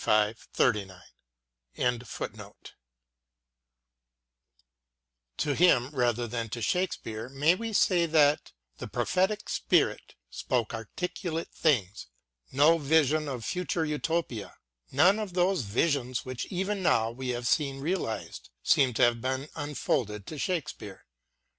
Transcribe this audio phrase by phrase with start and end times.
[0.03, 0.99] 102 WORDSWORTH
[1.77, 2.55] AS A TEACHER
[5.37, 11.51] To him, rather than to Shakespeare, may we say that" the prophetic spirit" spoke articulate
[11.53, 12.07] things.
[12.51, 14.55] No vision of future Utopia,
[14.91, 19.49] none of those visions which even now we have seen realised, seem to have been
[19.55, 21.05] unfolded to Shake speare.